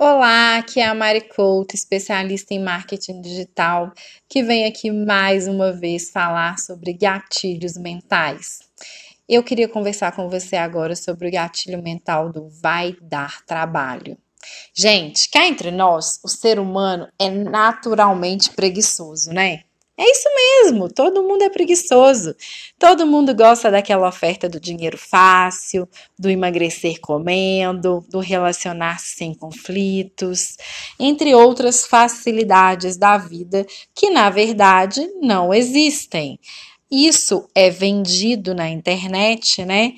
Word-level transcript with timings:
Olá, 0.00 0.58
aqui 0.58 0.78
é 0.78 0.86
a 0.86 0.94
Mari 0.94 1.22
Couto, 1.22 1.74
especialista 1.74 2.54
em 2.54 2.62
marketing 2.62 3.20
digital, 3.20 3.92
que 4.28 4.44
vem 4.44 4.64
aqui 4.64 4.92
mais 4.92 5.48
uma 5.48 5.72
vez 5.72 6.12
falar 6.12 6.56
sobre 6.60 6.92
gatilhos 6.92 7.76
mentais. 7.76 8.60
Eu 9.28 9.42
queria 9.42 9.68
conversar 9.68 10.12
com 10.12 10.28
você 10.28 10.54
agora 10.54 10.94
sobre 10.94 11.26
o 11.26 11.32
gatilho 11.32 11.82
mental 11.82 12.30
do 12.30 12.48
vai 12.48 12.94
dar 13.02 13.44
trabalho. 13.44 14.16
Gente, 14.72 15.28
cá 15.30 15.44
entre 15.44 15.72
nós, 15.72 16.20
o 16.22 16.28
ser 16.28 16.60
humano 16.60 17.08
é 17.18 17.28
naturalmente 17.28 18.50
preguiçoso, 18.50 19.32
né? 19.32 19.64
É 20.00 20.04
isso 20.04 20.28
mesmo, 20.32 20.88
todo 20.88 21.24
mundo 21.24 21.42
é 21.42 21.50
preguiçoso. 21.50 22.36
Todo 22.78 23.04
mundo 23.04 23.34
gosta 23.34 23.68
daquela 23.68 24.06
oferta 24.06 24.48
do 24.48 24.60
dinheiro 24.60 24.96
fácil, 24.96 25.88
do 26.16 26.30
emagrecer 26.30 27.00
comendo, 27.00 28.04
do 28.08 28.20
relacionar-se 28.20 29.16
sem 29.16 29.34
conflitos, 29.34 30.56
entre 31.00 31.34
outras 31.34 31.84
facilidades 31.84 32.96
da 32.96 33.18
vida 33.18 33.66
que, 33.92 34.08
na 34.08 34.30
verdade, 34.30 35.04
não 35.20 35.52
existem. 35.52 36.38
Isso 36.88 37.48
é 37.52 37.68
vendido 37.68 38.54
na 38.54 38.68
internet, 38.68 39.64
né? 39.64 39.94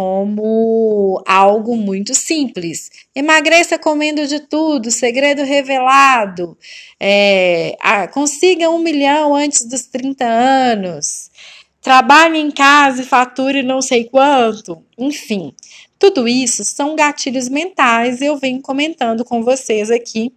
Como 0.00 1.22
algo 1.26 1.76
muito 1.76 2.14
simples. 2.14 2.90
Emagreça 3.14 3.78
comendo 3.78 4.26
de 4.26 4.40
tudo, 4.40 4.90
segredo 4.90 5.42
revelado, 5.42 6.56
é, 6.98 7.76
ah, 7.78 8.08
consiga 8.08 8.70
um 8.70 8.78
milhão 8.78 9.34
antes 9.34 9.62
dos 9.66 9.82
30 9.82 10.24
anos, 10.24 11.30
trabalhe 11.82 12.38
em 12.38 12.50
casa 12.50 13.02
e 13.02 13.04
fature 13.04 13.62
não 13.62 13.82
sei 13.82 14.04
quanto, 14.04 14.82
enfim. 14.96 15.52
Tudo 15.98 16.26
isso 16.26 16.64
são 16.64 16.96
gatilhos 16.96 17.50
mentais 17.50 18.22
e 18.22 18.24
eu 18.24 18.38
venho 18.38 18.62
comentando 18.62 19.22
com 19.22 19.44
vocês 19.44 19.90
aqui 19.90 20.32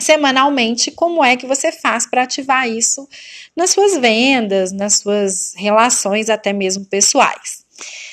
semanalmente 0.00 0.92
como 0.92 1.24
é 1.24 1.36
que 1.36 1.46
você 1.46 1.72
faz 1.72 2.06
para 2.06 2.22
ativar 2.22 2.68
isso 2.68 3.08
nas 3.56 3.70
suas 3.70 3.96
vendas, 3.98 4.70
nas 4.70 4.98
suas 4.98 5.52
relações 5.56 6.30
até 6.30 6.52
mesmo 6.52 6.84
pessoais. 6.84 7.63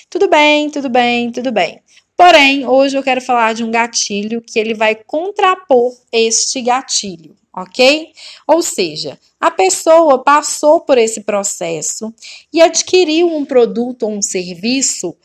Tudo 0.10 0.28
bem, 0.28 0.70
tudo 0.70 0.90
bem, 0.90 1.32
tudo 1.32 1.52
bem. 1.52 1.82
Porém, 2.16 2.68
hoje 2.68 2.98
eu 2.98 3.02
quero 3.02 3.20
falar 3.20 3.54
de 3.54 3.64
um 3.64 3.72
gatilho 3.72 4.42
que 4.42 4.60
ele 4.60 4.74
vai 4.74 4.94
contrapor 4.94 5.92
este 6.12 6.62
gatilho, 6.62 7.36
ok? 7.52 8.12
Ou 8.46 8.62
seja, 8.62 9.20
a 9.40 9.50
pessoa 9.50 10.24
passou 10.24 10.82
por 10.82 10.98
esse 10.98 11.22
processo 11.22 12.14
e 12.54 12.62
adquiriu 12.62 13.28
um 13.28 13.44
produto 13.44 14.04
ou 14.04 14.12
um 14.12 14.22
serviço 14.22 15.16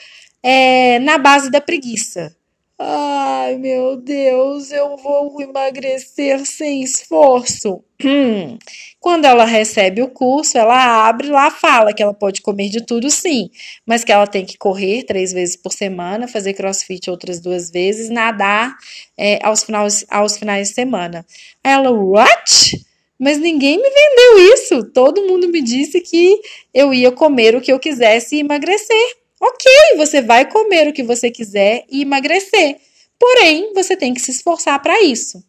é, 0.43 0.99
na 1.01 1.19
base 1.19 1.51
da 1.51 1.61
preguiça. 1.61 2.35
Ai, 2.79 3.57
meu 3.57 3.97
Deus, 3.97 4.71
eu 4.71 4.99
vou 4.99 5.41
emagrecer 5.41 6.45
sem 6.45 6.83
esforço. 6.83 7.83
Hum. 8.05 8.59
Quando 9.01 9.25
ela 9.25 9.47
recebe 9.47 10.03
o 10.03 10.09
curso, 10.09 10.59
ela 10.59 11.09
abre 11.09 11.29
lá, 11.29 11.51
fala 11.51 11.95
que 11.95 12.03
ela 12.03 12.13
pode 12.13 12.43
comer 12.43 12.69
de 12.69 12.85
tudo, 12.85 13.09
sim, 13.09 13.51
mas 13.87 14.05
que 14.05 14.13
ela 14.13 14.27
tem 14.27 14.45
que 14.45 14.59
correr 14.59 15.05
três 15.05 15.33
vezes 15.33 15.57
por 15.57 15.73
semana, 15.73 16.29
fazer 16.29 16.53
crossfit 16.53 17.09
outras 17.09 17.41
duas 17.41 17.71
vezes, 17.71 18.11
nadar 18.11 18.77
é, 19.17 19.39
aos, 19.43 19.65
finais, 19.65 20.05
aos 20.11 20.37
finais 20.37 20.69
de 20.69 20.75
semana. 20.75 21.25
Ela, 21.65 21.91
what? 21.91 22.85
Mas 23.19 23.39
ninguém 23.39 23.79
me 23.79 23.89
vendeu 23.89 24.53
isso. 24.53 24.85
Todo 24.93 25.27
mundo 25.27 25.49
me 25.49 25.63
disse 25.63 26.03
que 26.03 26.39
eu 26.75 26.93
ia 26.93 27.11
comer 27.11 27.57
o 27.57 27.61
que 27.63 27.73
eu 27.73 27.79
quisesse 27.79 28.37
e 28.37 28.41
emagrecer. 28.41 29.26
Ok, 29.41 29.71
você 29.97 30.23
vai 30.23 30.51
comer 30.51 30.89
o 30.89 30.93
que 30.93 31.03
você 31.03 31.31
quiser 31.31 31.85
e 31.91 32.03
emagrecer. 32.03 32.79
Porém, 33.19 33.73
você 33.75 33.97
tem 33.97 34.15
que 34.15 34.21
se 34.21 34.31
esforçar 34.31 34.81
para 34.83 35.03
isso. 35.03 35.43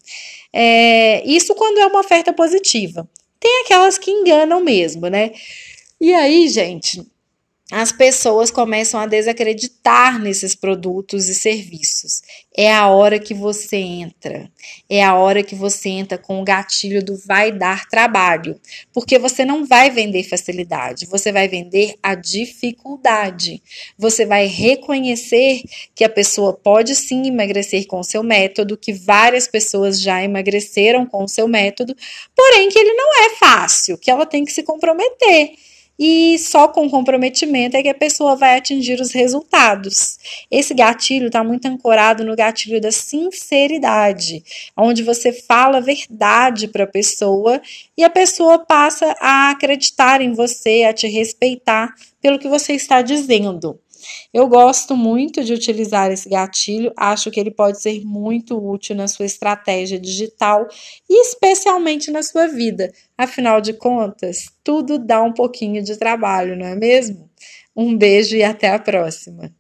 É, 0.52 1.26
isso 1.26 1.54
quando 1.56 1.80
é 1.80 1.86
uma 1.86 2.00
oferta 2.00 2.34
positiva. 2.34 3.08
Tem 3.40 3.62
aquelas 3.64 3.98
que 3.98 4.12
enganam 4.12 4.60
mesmo, 4.62 5.08
né? 5.08 5.32
E 6.00 6.14
aí, 6.14 6.48
gente, 6.48 7.06
as 7.70 7.92
pessoas 7.92 8.50
começam 8.50 8.98
a 8.98 9.06
desacreditar 9.06 10.22
nesses 10.22 10.56
produtos 10.56 11.28
e 11.28 11.36
serviços. 11.36 12.22
É 12.56 12.74
a 12.74 12.88
hora 12.88 13.20
que 13.20 13.34
você 13.34 13.76
entra, 13.76 14.50
é 14.90 15.04
a 15.04 15.16
hora 15.16 15.44
que 15.44 15.54
você 15.54 15.90
entra 15.90 16.18
com 16.18 16.40
o 16.40 16.46
gatilho 16.46 17.04
do 17.04 17.18
vai 17.18 17.52
dar 17.52 17.86
trabalho, 17.90 18.58
porque 18.94 19.20
você 19.20 19.44
não 19.44 19.66
vai 19.66 19.90
vender 19.90 20.24
facilidade, 20.24 21.08
você 21.08 21.30
vai 21.30 21.50
vender 21.50 21.96
a 22.02 22.16
dificuldade. 22.16 23.62
Você 23.98 24.26
vai 24.26 24.48
reconhecer 24.48 25.62
que 25.94 26.06
a 26.06 26.10
pessoa 26.10 26.54
pode 26.54 26.96
sim 26.96 27.28
emagrecer 27.28 27.86
com 27.86 28.00
o 28.00 28.04
seu 28.04 28.24
método, 28.24 28.78
que 28.78 28.94
várias 28.94 29.46
pessoas 29.46 30.00
já 30.00 30.24
emagreceram 30.24 31.06
com 31.06 31.26
o 31.26 31.28
seu 31.28 31.50
método, 31.50 31.94
porém 32.34 32.70
que 32.70 32.80
ele 32.80 32.94
não 32.94 33.26
é 33.26 33.36
fácil, 33.36 33.98
que 33.98 34.10
ela 34.10 34.26
tem 34.26 34.46
que 34.46 34.54
se 34.54 34.64
comprometer 34.64 35.52
e 36.00 36.38
só 36.38 36.68
com 36.68 36.90
comprometimento 36.90 37.76
é 37.76 37.82
que 37.82 37.90
a 37.90 37.94
pessoa 37.94 38.36
vai 38.36 38.58
atingir 38.58 39.00
os 39.02 39.12
resultados. 39.12 40.18
Esse 40.52 40.74
gatilho 40.74 41.28
está 41.28 41.44
muito 41.44 41.66
ancorado 41.66 42.24
no 42.24 42.36
gatilho 42.36 42.80
da 42.80 42.92
sinceridade, 42.92 44.44
onde 44.76 45.04
você 45.04 45.34
fala 45.34 45.78
a 45.78 45.82
verdade 45.82 46.68
para 46.68 46.84
a 46.84 46.88
pessoa 46.88 47.62
e 47.98 48.04
a 48.04 48.10
pessoa 48.10 48.60
passa 48.60 49.16
a 49.20 49.50
acreditar 49.50 50.22
em 50.22 50.34
você, 50.34 50.84
a 50.84 50.94
te 50.94 51.08
respeitar 51.08 51.94
pelo 52.22 52.40
que 52.40 52.48
você 52.48 52.74
está 52.74 53.02
dizendo. 53.02 53.80
Eu 54.34 54.48
gosto 54.48 54.96
muito 54.96 55.44
de 55.44 55.54
utilizar 55.54 56.12
esse 56.12 56.30
gatilho, 56.30 56.92
acho 56.96 57.32
que 57.32 57.40
ele 57.40 57.52
pode 57.52 57.82
ser 57.82 58.04
muito 58.06 58.58
útil 58.58 58.96
na 58.96 59.08
sua 59.08 59.26
estratégia 59.26 60.00
digital 60.00 60.68
e 61.10 61.22
especialmente 61.22 62.12
na 62.12 62.24
sua 62.24 62.48
vida. 62.48 62.92
Afinal 63.18 63.60
de 63.62 63.74
contas, 63.74 64.46
tudo 64.64 65.00
dá 65.00 65.22
um 65.22 65.34
pouquinho 65.34 65.84
de 65.84 65.98
trabalho, 65.98 66.56
não 66.56 66.66
é 66.66 66.76
mesmo? 66.76 67.30
Um 67.76 67.98
beijo 67.98 68.36
e 68.36 68.44
até 68.44 68.70
a 68.70 68.80
próxima. 68.80 69.57